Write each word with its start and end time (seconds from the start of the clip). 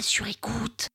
sur 0.00 0.26
écoute. 0.26 0.88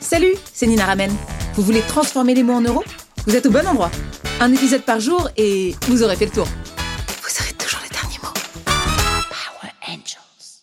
Salut, 0.00 0.34
c'est 0.52 0.66
Nina 0.66 0.84
Ramen. 0.84 1.10
Vous 1.54 1.62
voulez 1.62 1.82
transformer 1.82 2.34
les 2.34 2.42
mots 2.42 2.54
en 2.54 2.60
euros? 2.60 2.84
Vous 3.26 3.36
êtes 3.36 3.46
au 3.46 3.50
bon 3.50 3.66
endroit. 3.66 3.90
Un 4.40 4.52
épisode 4.52 4.82
par 4.82 5.00
jour 5.00 5.28
et 5.36 5.74
vous 5.88 6.02
aurez 6.02 6.16
fait 6.16 6.26
le 6.26 6.32
tour. 6.32 6.46
Vous 6.46 7.42
aurez 7.42 7.52
toujours 7.54 7.80
les 7.82 7.90
derniers 7.90 8.18
mots. 8.22 8.32
Power 8.64 9.72
Angels. 9.88 10.62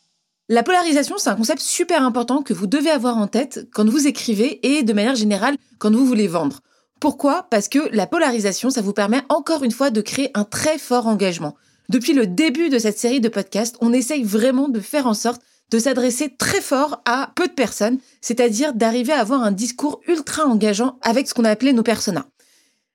La 0.49 0.63
polarisation, 0.63 1.17
c'est 1.17 1.29
un 1.29 1.35
concept 1.35 1.61
super 1.61 2.03
important 2.03 2.41
que 2.43 2.53
vous 2.53 2.67
devez 2.67 2.91
avoir 2.91 3.17
en 3.17 3.27
tête 3.27 3.67
quand 3.73 3.89
vous 3.89 4.07
écrivez 4.07 4.77
et 4.77 4.83
de 4.83 4.93
manière 4.93 5.15
générale 5.15 5.55
quand 5.79 5.91
vous 5.91 6.05
voulez 6.05 6.27
vendre. 6.27 6.59
Pourquoi? 6.99 7.47
Parce 7.49 7.67
que 7.67 7.79
la 7.93 8.05
polarisation, 8.05 8.69
ça 8.69 8.81
vous 8.81 8.93
permet 8.93 9.23
encore 9.29 9.63
une 9.63 9.71
fois 9.71 9.89
de 9.89 10.01
créer 10.01 10.29
un 10.35 10.43
très 10.43 10.77
fort 10.77 11.07
engagement. 11.07 11.55
Depuis 11.91 12.13
le 12.13 12.25
début 12.25 12.69
de 12.69 12.79
cette 12.79 12.97
série 12.97 13.19
de 13.19 13.27
podcasts, 13.27 13.75
on 13.81 13.91
essaye 13.91 14.23
vraiment 14.23 14.69
de 14.69 14.79
faire 14.79 15.07
en 15.07 15.13
sorte 15.13 15.41
de 15.71 15.77
s'adresser 15.77 16.33
très 16.37 16.61
fort 16.61 17.01
à 17.03 17.33
peu 17.35 17.49
de 17.49 17.51
personnes, 17.51 17.99
c'est-à-dire 18.21 18.73
d'arriver 18.73 19.11
à 19.11 19.19
avoir 19.19 19.43
un 19.43 19.51
discours 19.51 19.99
ultra 20.07 20.45
engageant 20.45 20.97
avec 21.01 21.27
ce 21.27 21.33
qu'on 21.33 21.43
a 21.43 21.49
appelé 21.49 21.73
nos 21.73 21.83
personas. 21.83 22.27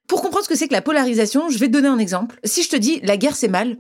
Pour 0.09 0.23
comprendre 0.23 0.45
ce 0.45 0.49
que 0.49 0.57
c'est 0.57 0.67
que 0.67 0.73
la 0.73 0.81
polarisation, 0.81 1.51
je 1.51 1.59
vais 1.59 1.67
te 1.67 1.73
donner 1.73 1.89
un 1.89 1.99
exemple. 1.99 2.41
Si 2.45 2.63
je 2.63 2.71
te 2.71 2.77
dis 2.77 3.01
la 3.03 3.19
guerre 3.19 3.37
c'est 3.37 3.49
mal, 3.49 3.77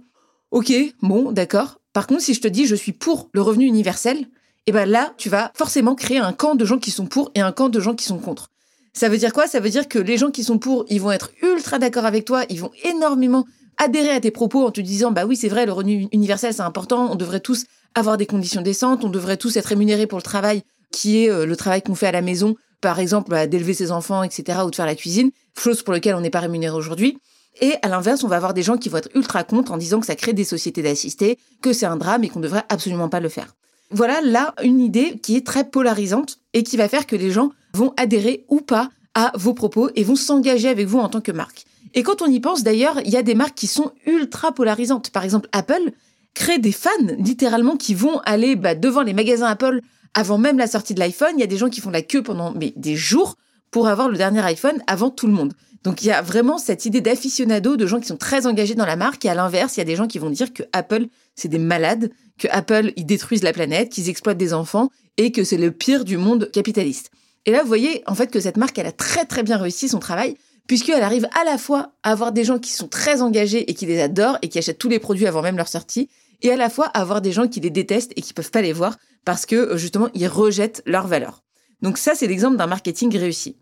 ok, 0.50 0.70
bon, 1.00 1.32
d'accord. 1.32 1.80
Par 1.94 2.06
contre, 2.06 2.20
si 2.20 2.34
je 2.34 2.42
te 2.42 2.48
dis 2.48 2.66
je 2.66 2.74
suis 2.74 2.92
pour 2.92 3.30
le 3.32 3.40
revenu 3.40 3.64
universel, 3.64 4.26
eh 4.66 4.72
ben 4.72 4.84
là, 4.84 5.14
tu 5.16 5.30
vas 5.30 5.50
forcément 5.54 5.94
créer 5.94 6.18
un 6.18 6.34
camp 6.34 6.56
de 6.56 6.66
gens 6.66 6.78
qui 6.78 6.90
sont 6.90 7.06
pour 7.06 7.30
et 7.34 7.40
un 7.40 7.52
camp 7.52 7.70
de 7.70 7.80
gens 7.80 7.94
qui 7.94 8.04
sont 8.04 8.18
contre. 8.18 8.50
Ça 8.92 9.08
veut 9.08 9.16
dire 9.16 9.32
quoi? 9.32 9.46
Ça 9.46 9.60
veut 9.60 9.70
dire 9.70 9.88
que 9.88 9.98
les 9.98 10.18
gens 10.18 10.30
qui 10.30 10.44
sont 10.44 10.58
pour, 10.58 10.84
ils 10.90 11.00
vont 11.00 11.10
être 11.10 11.30
ultra 11.42 11.78
d'accord 11.78 12.04
avec 12.04 12.26
toi, 12.26 12.44
ils 12.50 12.60
vont 12.60 12.72
énormément 12.84 13.46
adhérer 13.78 14.10
à 14.10 14.20
tes 14.20 14.30
propos 14.30 14.66
en 14.66 14.70
te 14.70 14.80
disant 14.80 15.10
bah 15.10 15.26
oui 15.26 15.36
c'est 15.36 15.48
vrai 15.48 15.66
le 15.66 15.72
revenu 15.72 16.08
universel 16.12 16.54
c'est 16.54 16.62
important 16.62 17.10
on 17.10 17.14
devrait 17.14 17.40
tous 17.40 17.64
avoir 17.94 18.16
des 18.16 18.26
conditions 18.26 18.62
décentes 18.62 19.04
on 19.04 19.08
devrait 19.08 19.36
tous 19.36 19.56
être 19.56 19.66
rémunérés 19.66 20.06
pour 20.06 20.18
le 20.18 20.22
travail 20.22 20.62
qui 20.90 21.24
est 21.24 21.30
euh, 21.30 21.46
le 21.46 21.56
travail 21.56 21.82
qu'on 21.82 21.94
fait 21.94 22.06
à 22.06 22.12
la 22.12 22.22
maison 22.22 22.56
par 22.80 22.98
exemple 22.98 23.30
bah, 23.30 23.46
d'élever 23.46 23.74
ses 23.74 23.92
enfants 23.92 24.22
etc 24.22 24.60
ou 24.64 24.70
de 24.70 24.76
faire 24.76 24.86
la 24.86 24.94
cuisine 24.94 25.30
chose 25.58 25.82
pour 25.82 25.92
laquelle 25.92 26.14
on 26.14 26.20
n'est 26.20 26.30
pas 26.30 26.40
rémunéré 26.40 26.74
aujourd'hui 26.74 27.18
et 27.60 27.74
à 27.82 27.88
l'inverse 27.88 28.24
on 28.24 28.28
va 28.28 28.36
avoir 28.36 28.54
des 28.54 28.62
gens 28.62 28.76
qui 28.76 28.88
vont 28.88 28.98
être 28.98 29.10
ultra 29.14 29.44
contre 29.44 29.72
en 29.72 29.76
disant 29.76 30.00
que 30.00 30.06
ça 30.06 30.16
crée 30.16 30.32
des 30.32 30.44
sociétés 30.44 30.82
d'assistés 30.82 31.38
que 31.62 31.72
c'est 31.72 31.86
un 31.86 31.96
drame 31.96 32.24
et 32.24 32.28
qu'on 32.28 32.40
devrait 32.40 32.64
absolument 32.68 33.08
pas 33.08 33.20
le 33.20 33.28
faire 33.28 33.54
voilà 33.90 34.20
là 34.20 34.54
une 34.62 34.80
idée 34.80 35.18
qui 35.22 35.36
est 35.36 35.46
très 35.46 35.64
polarisante 35.64 36.38
et 36.54 36.62
qui 36.62 36.76
va 36.76 36.88
faire 36.88 37.06
que 37.06 37.16
les 37.16 37.30
gens 37.30 37.50
vont 37.72 37.92
adhérer 37.96 38.44
ou 38.48 38.60
pas 38.60 38.90
à 39.14 39.32
vos 39.34 39.54
propos 39.54 39.90
et 39.94 40.04
vont 40.04 40.14
s'engager 40.14 40.68
avec 40.68 40.86
vous 40.86 40.98
en 40.98 41.08
tant 41.08 41.22
que 41.22 41.32
marque. 41.32 41.64
Et 41.96 42.02
quand 42.02 42.20
on 42.20 42.26
y 42.26 42.40
pense 42.40 42.62
d'ailleurs, 42.62 43.00
il 43.04 43.10
y 43.10 43.16
a 43.16 43.22
des 43.22 43.34
marques 43.34 43.54
qui 43.54 43.66
sont 43.66 43.92
ultra 44.06 44.52
polarisantes. 44.52 45.10
Par 45.10 45.24
exemple, 45.24 45.48
Apple 45.52 45.92
crée 46.34 46.58
des 46.58 46.70
fans 46.70 46.90
littéralement 47.18 47.76
qui 47.76 47.94
vont 47.94 48.20
aller 48.26 48.54
bah, 48.54 48.74
devant 48.74 49.02
les 49.02 49.14
magasins 49.14 49.46
Apple 49.46 49.80
avant 50.12 50.36
même 50.36 50.58
la 50.58 50.66
sortie 50.66 50.92
de 50.92 51.00
l'iPhone. 51.00 51.32
Il 51.34 51.40
y 51.40 51.44
a 51.44 51.48
des 51.48 51.56
gens 51.56 51.70
qui 51.70 51.80
font 51.80 51.90
la 51.90 52.02
queue 52.02 52.22
pendant 52.22 52.52
des 52.54 52.96
jours 52.96 53.36
pour 53.70 53.88
avoir 53.88 54.10
le 54.10 54.18
dernier 54.18 54.40
iPhone 54.40 54.82
avant 54.86 55.08
tout 55.08 55.26
le 55.26 55.32
monde. 55.32 55.54
Donc 55.84 56.02
il 56.02 56.08
y 56.08 56.10
a 56.10 56.20
vraiment 56.20 56.58
cette 56.58 56.84
idée 56.84 57.00
d'aficionado, 57.00 57.76
de 57.76 57.86
gens 57.86 57.98
qui 57.98 58.08
sont 58.08 58.16
très 58.18 58.46
engagés 58.46 58.74
dans 58.74 58.84
la 58.84 58.96
marque. 58.96 59.24
Et 59.24 59.30
à 59.30 59.34
l'inverse, 59.34 59.76
il 59.76 59.80
y 59.80 59.82
a 59.82 59.86
des 59.86 59.96
gens 59.96 60.06
qui 60.06 60.18
vont 60.18 60.30
dire 60.30 60.52
que 60.52 60.64
Apple, 60.74 61.06
c'est 61.34 61.48
des 61.48 61.58
malades, 61.58 62.10
que 62.38 62.48
Apple, 62.50 62.92
ils 62.96 63.06
détruisent 63.06 63.42
la 63.42 63.54
planète, 63.54 63.88
qu'ils 63.88 64.10
exploitent 64.10 64.36
des 64.36 64.52
enfants 64.52 64.90
et 65.16 65.32
que 65.32 65.44
c'est 65.44 65.56
le 65.56 65.70
pire 65.70 66.04
du 66.04 66.18
monde 66.18 66.50
capitaliste. 66.52 67.10
Et 67.46 67.52
là, 67.52 67.62
vous 67.62 67.68
voyez, 67.68 68.02
en 68.06 68.14
fait, 68.14 68.30
que 68.30 68.40
cette 68.40 68.58
marque, 68.58 68.78
elle 68.78 68.86
a 68.86 68.92
très 68.92 69.24
très 69.24 69.42
bien 69.42 69.56
réussi 69.56 69.88
son 69.88 70.00
travail, 70.00 70.36
puisqu'elle 70.66 71.02
arrive 71.02 71.28
à 71.38 71.44
la 71.44 71.58
fois 71.58 71.92
à 72.02 72.12
avoir 72.12 72.32
des 72.32 72.44
gens 72.44 72.58
qui 72.58 72.72
sont 72.72 72.88
très 72.88 73.22
engagés 73.22 73.70
et 73.70 73.74
qui 73.74 73.86
les 73.86 74.00
adorent 74.00 74.38
et 74.42 74.48
qui 74.48 74.58
achètent 74.58 74.78
tous 74.78 74.88
les 74.88 74.98
produits 74.98 75.26
avant 75.26 75.42
même 75.42 75.56
leur 75.56 75.68
sortie, 75.68 76.08
et 76.42 76.50
à 76.50 76.56
la 76.56 76.68
fois 76.70 76.86
à 76.86 77.00
avoir 77.00 77.20
des 77.20 77.32
gens 77.32 77.48
qui 77.48 77.60
les 77.60 77.70
détestent 77.70 78.12
et 78.16 78.22
qui 78.22 78.32
peuvent 78.32 78.50
pas 78.50 78.62
les 78.62 78.72
voir 78.72 78.96
parce 79.24 79.46
que, 79.46 79.56
euh, 79.56 79.76
justement, 79.76 80.08
ils 80.14 80.28
rejettent 80.28 80.82
leurs 80.86 81.06
valeurs. 81.06 81.42
Donc 81.82 81.98
ça, 81.98 82.14
c'est 82.14 82.26
l'exemple 82.26 82.56
d'un 82.56 82.66
marketing 82.66 83.16
réussi. 83.16 83.56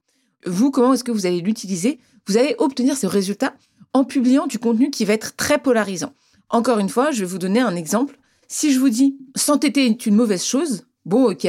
Vous, 0.46 0.70
comment 0.70 0.94
est-ce 0.94 1.04
que 1.04 1.12
vous 1.12 1.26
allez 1.26 1.40
l'utiliser? 1.40 1.98
Vous 2.26 2.36
allez 2.36 2.54
obtenir 2.58 2.96
ce 2.96 3.06
résultat 3.06 3.54
en 3.92 4.04
publiant 4.04 4.46
du 4.46 4.58
contenu 4.58 4.90
qui 4.90 5.04
va 5.04 5.14
être 5.14 5.36
très 5.36 5.58
polarisant. 5.58 6.12
Encore 6.50 6.78
une 6.78 6.88
fois, 6.88 7.10
je 7.10 7.20
vais 7.20 7.26
vous 7.26 7.38
donner 7.38 7.60
un 7.60 7.74
exemple. 7.74 8.18
Si 8.48 8.72
je 8.72 8.78
vous 8.78 8.90
dis 8.90 9.16
s'entêter 9.34 9.86
est 9.86 10.06
une 10.06 10.14
mauvaise 10.14 10.44
chose, 10.44 10.84
bon 11.06 11.30
ok, 11.30 11.46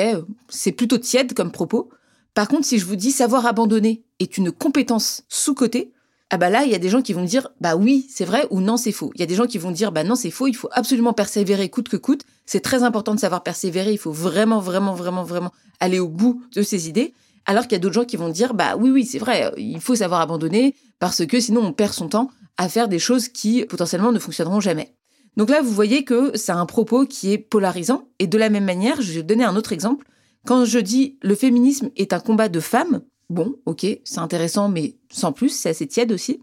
c'est 0.49 0.71
plutôt 0.71 0.97
tiède 0.97 1.33
comme 1.33 1.51
propos. 1.51 1.89
Par 2.35 2.49
contre, 2.49 2.65
si 2.65 2.77
je 2.77 2.85
vous 2.85 2.97
dis 2.97 3.11
savoir 3.11 3.45
abandonner 3.45 4.03
est 4.19 4.37
une 4.37 4.51
compétence 4.51 5.23
sous-cotée, 5.29 5.93
ah 6.29 6.37
bah 6.37 6.49
là, 6.49 6.65
il 6.65 6.71
y 6.71 6.75
a 6.75 6.79
des 6.79 6.89
gens 6.89 7.01
qui 7.01 7.13
vont 7.13 7.23
dire 7.23 7.49
bah 7.61 7.77
oui, 7.77 8.05
c'est 8.09 8.25
vrai 8.25 8.45
ou 8.49 8.59
non, 8.59 8.75
c'est 8.75 8.91
faux. 8.91 9.11
Il 9.15 9.21
y 9.21 9.23
a 9.23 9.25
des 9.25 9.35
gens 9.35 9.45
qui 9.45 9.57
vont 9.57 9.71
dire 9.71 9.93
bah 9.93 10.03
non, 10.03 10.15
c'est 10.15 10.31
faux, 10.31 10.47
il 10.47 10.55
faut 10.55 10.67
absolument 10.73 11.13
persévérer 11.13 11.69
coûte 11.69 11.87
que 11.87 11.95
coûte. 11.95 12.23
C'est 12.45 12.59
très 12.59 12.83
important 12.83 13.15
de 13.15 13.19
savoir 13.21 13.41
persévérer, 13.41 13.93
il 13.93 13.97
faut 13.97 14.11
vraiment 14.11 14.59
vraiment 14.59 14.93
vraiment 14.93 15.23
vraiment 15.23 15.53
aller 15.79 15.99
au 15.99 16.09
bout 16.09 16.43
de 16.53 16.61
ses 16.61 16.89
idées. 16.89 17.13
Alors 17.45 17.63
qu'il 17.63 17.73
y 17.73 17.75
a 17.75 17.79
d'autres 17.79 17.93
gens 17.93 18.05
qui 18.05 18.17
vont 18.17 18.29
dire 18.29 18.53
bah 18.53 18.75
oui 18.77 18.89
oui, 18.89 19.05
c'est 19.05 19.19
vrai, 19.19 19.53
il 19.55 19.79
faut 19.79 19.95
savoir 19.95 20.19
abandonner 20.19 20.75
parce 20.99 21.25
que 21.25 21.39
sinon 21.39 21.61
on 21.61 21.71
perd 21.71 21.93
son 21.93 22.09
temps 22.09 22.29
à 22.57 22.67
faire 22.67 22.89
des 22.89 22.99
choses 22.99 23.29
qui 23.29 23.63
potentiellement 23.65 24.11
ne 24.11 24.19
fonctionneront 24.19 24.59
jamais. 24.59 24.93
Donc 25.37 25.49
là, 25.49 25.61
vous 25.61 25.71
voyez 25.71 26.03
que 26.03 26.31
c'est 26.35 26.53
un 26.53 26.65
propos 26.65 27.05
qui 27.05 27.33
est 27.33 27.37
polarisant. 27.37 28.07
Et 28.19 28.27
de 28.27 28.37
la 28.37 28.49
même 28.49 28.63
manière, 28.63 29.01
je 29.01 29.11
vais 29.11 29.23
donner 29.23 29.43
un 29.43 29.55
autre 29.57 29.73
exemple. 29.73 30.05
Quand 30.45 30.65
je 30.65 30.79
dis 30.79 31.17
le 31.21 31.35
féminisme 31.35 31.89
est 31.95 32.13
un 32.13 32.19
combat 32.19 32.49
de 32.49 32.59
femmes, 32.59 33.01
bon, 33.29 33.55
ok, 33.65 33.85
c'est 34.03 34.19
intéressant, 34.19 34.69
mais 34.69 34.95
sans 35.11 35.31
plus, 35.31 35.49
c'est 35.49 35.69
assez 35.69 35.87
tiède 35.87 36.11
aussi. 36.11 36.39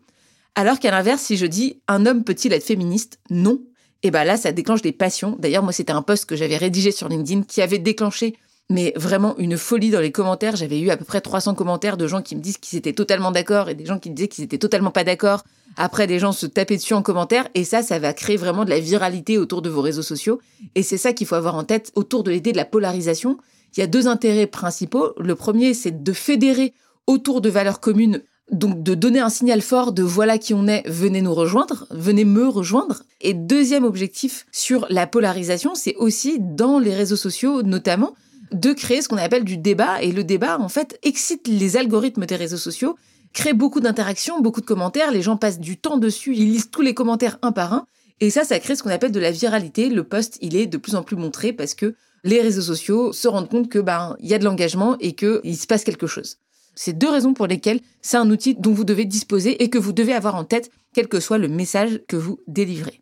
Alors 0.55 0.79
qu'à 0.79 0.91
l'inverse, 0.91 1.23
si 1.23 1.37
je 1.37 1.47
dis 1.47 1.81
un 1.89 2.05
homme 2.05 2.25
peut-il 2.25 2.53
être 2.53 2.65
féministe? 2.65 3.19
Non. 3.31 3.62
Et 4.03 4.11
ben 4.11 4.25
là, 4.25 4.37
ça 4.37 4.53
déclenche 4.53 4.83
des 4.83 4.93
passions. 4.93 5.37
D'ailleurs, 5.39 5.62
moi, 5.62 5.73
c'était 5.73 5.93
un 5.93 6.03
post 6.03 6.27
que 6.27 6.35
j'avais 6.35 6.57
rédigé 6.57 6.91
sur 6.91 7.09
LinkedIn 7.09 7.43
qui 7.43 7.62
avait 7.62 7.79
déclenché 7.79 8.37
mais 8.73 8.93
vraiment 8.97 9.37
une 9.39 9.57
folie 9.57 9.91
dans 9.91 10.01
les 10.01 10.12
commentaires. 10.12 10.57
J'avais 10.57 10.81
eu 10.81 10.91
à 10.91 10.97
peu 10.97 11.05
près 11.05 11.21
300 11.21 11.55
commentaires 11.55 11.97
de 11.97 12.07
gens 12.07 12.23
qui 12.23 12.35
me 12.35 12.41
disent 12.41 12.59
qu'ils 12.59 12.79
étaient 12.79 12.93
totalement 12.93 13.31
d'accord 13.31 13.69
et 13.69 13.75
des 13.75 13.85
gens 13.85 13.99
qui 13.99 14.11
me 14.11 14.15
disaient 14.15 14.29
qu'ils 14.29 14.45
étaient 14.45 14.59
totalement 14.59 14.91
pas 14.91 15.05
d'accord. 15.05 15.45
Après, 15.77 16.07
des 16.07 16.19
gens 16.19 16.33
se 16.33 16.47
tapaient 16.47 16.77
dessus 16.77 16.95
en 16.95 17.03
commentaire 17.03 17.49
et 17.55 17.65
ça, 17.65 17.83
ça 17.83 17.99
va 17.99 18.12
créer 18.12 18.37
vraiment 18.37 18.65
de 18.65 18.71
la 18.71 18.81
viralité 18.81 19.39
autour 19.39 19.62
de 19.62 19.71
vos 19.71 19.81
réseaux 19.81 20.03
sociaux. 20.03 20.41
Et 20.75 20.83
c'est 20.83 20.99
ça 20.99 21.12
qu'il 21.12 21.27
faut 21.27 21.35
avoir 21.35 21.55
en 21.55 21.65
tête 21.65 21.93
autour 21.95 22.23
de 22.25 22.31
l'idée 22.31 22.53
de 22.53 22.57
la 22.57 22.65
polarisation. 22.65 23.39
Il 23.77 23.81
y 23.81 23.83
a 23.83 23.87
deux 23.87 24.06
intérêts 24.06 24.47
principaux. 24.47 25.12
Le 25.19 25.34
premier, 25.34 25.75
c'est 25.75 26.03
de 26.03 26.12
fédérer 26.12 26.75
autour 27.06 27.41
de 27.41 27.49
valeurs 27.49 27.81
communes 27.81 28.22
donc 28.50 28.83
de 28.83 28.94
donner 28.94 29.21
un 29.21 29.31
signal 29.31 29.62
fort 29.62 29.93
de 29.93 30.03
voilà 30.03 30.38
qui 30.38 30.53
on 30.53 30.66
est, 30.66 30.87
venez 30.87 31.22
nous 31.22 31.34
rejoindre, 31.34 31.87
venez 31.91 32.25
me 32.25 32.47
rejoindre. 32.47 33.03
Et 33.21 33.34
deuxième 33.34 33.84
objectif 33.84 34.47
sur 34.53 34.87
la 34.91 35.06
polarisation, 35.06 35.75
c'est 35.75 35.97
aussi 35.97 36.38
dans 36.38 36.78
les 36.78 36.94
réseaux 36.94 37.16
sociaux 37.16 37.62
notamment 37.62 38.15
de 38.53 38.75
créer 38.75 39.00
ce 39.00 39.09
qu'on 39.09 39.16
appelle 39.16 39.44
du 39.44 39.56
débat. 39.56 40.03
Et 40.03 40.12
le 40.12 40.22
débat, 40.25 40.59
en 40.59 40.69
fait, 40.69 40.99
excite 41.03 41.49
les 41.49 41.78
algorithmes 41.78 42.27
des 42.27 42.37
réseaux 42.37 42.59
sociaux, 42.59 42.97
crée 43.32 43.55
beaucoup 43.55 43.81
d'interactions, 43.81 44.41
beaucoup 44.41 44.61
de 44.61 44.66
commentaires, 44.66 45.11
les 45.11 45.22
gens 45.22 45.38
passent 45.38 45.61
du 45.61 45.78
temps 45.78 45.97
dessus, 45.97 46.34
ils 46.37 46.53
lisent 46.53 46.71
tous 46.71 46.82
les 46.82 46.93
commentaires 46.93 47.38
un 47.41 47.53
par 47.53 47.72
un. 47.72 47.87
Et 48.21 48.28
ça, 48.28 48.44
ça 48.44 48.61
crée 48.61 48.77
ce 48.77 48.82
qu'on 48.82 48.91
appelle 48.91 49.12
de 49.12 49.19
la 49.19 49.31
viralité. 49.31 49.88
Le 49.88 50.05
post, 50.05 50.37
il 50.43 50.55
est 50.55 50.66
de 50.66 50.77
plus 50.77 50.94
en 50.94 51.03
plus 51.03 51.16
montré 51.16 51.53
parce 51.53 51.75
que 51.75 51.94
les 52.25 52.41
réseaux 52.41 52.62
sociaux 52.62 53.12
se 53.12 53.28
rendent 53.28 53.49
compte 53.49 53.69
que 53.69 53.78
ben 53.78 54.16
il 54.21 54.28
y 54.28 54.34
a 54.34 54.38
de 54.38 54.44
l'engagement 54.44 54.97
et 55.00 55.12
qu'il 55.15 55.56
se 55.56 55.66
passe 55.66 55.84
quelque 55.84 56.06
chose. 56.06 56.38
C'est 56.75 56.97
deux 56.97 57.10
raisons 57.10 57.34
pour 57.34 57.47
lesquelles 57.47 57.81
c'est 58.00 58.16
un 58.16 58.31
outil 58.31 58.55
dont 58.55 58.72
vous 58.72 58.84
devez 58.84 59.05
disposer 59.05 59.62
et 59.62 59.71
que 59.71 59.78
vous 59.78 59.93
devez 59.93 60.15
avoir 60.15 60.37
en 60.37 60.44
tête, 60.44 60.71
quel 60.94 61.09
que 61.09 61.21
soit 61.21 61.38
le 61.38 61.49
message 61.49 62.00
que 62.09 62.16
vous 62.16 62.41
délivrez. 62.47 63.00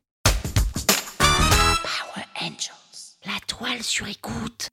Power 1.19 2.25
Angels. 2.41 3.16
La 3.26 3.38
toile 3.47 3.82
sur 3.82 4.09
écoute. 4.09 4.69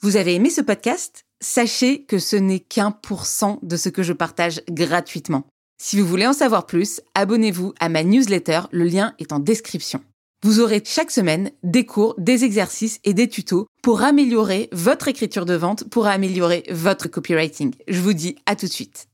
Vous 0.00 0.16
avez 0.16 0.34
aimé 0.34 0.50
ce 0.50 0.60
podcast? 0.60 1.24
Sachez 1.40 2.04
que 2.04 2.18
ce 2.18 2.36
n'est 2.36 2.60
qu'un 2.60 2.92
pour 2.92 3.26
cent 3.26 3.58
de 3.62 3.76
ce 3.76 3.88
que 3.88 4.02
je 4.02 4.12
partage 4.12 4.62
gratuitement. 4.70 5.44
Si 5.82 6.00
vous 6.00 6.06
voulez 6.06 6.26
en 6.26 6.32
savoir 6.32 6.66
plus, 6.66 7.00
abonnez-vous 7.14 7.74
à 7.80 7.88
ma 7.88 8.04
newsletter, 8.04 8.62
le 8.70 8.84
lien 8.84 9.14
est 9.18 9.32
en 9.32 9.40
description. 9.40 10.02
Vous 10.46 10.60
aurez 10.60 10.80
chaque 10.84 11.10
semaine 11.10 11.50
des 11.64 11.84
cours, 11.84 12.14
des 12.18 12.44
exercices 12.44 13.00
et 13.02 13.14
des 13.14 13.28
tutos 13.28 13.66
pour 13.82 14.04
améliorer 14.04 14.68
votre 14.70 15.08
écriture 15.08 15.44
de 15.44 15.54
vente, 15.54 15.90
pour 15.90 16.06
améliorer 16.06 16.62
votre 16.70 17.08
copywriting. 17.08 17.74
Je 17.88 18.00
vous 18.00 18.12
dis 18.12 18.36
à 18.46 18.54
tout 18.54 18.66
de 18.66 18.70
suite. 18.70 19.08